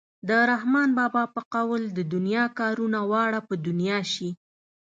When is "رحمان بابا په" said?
0.51-1.41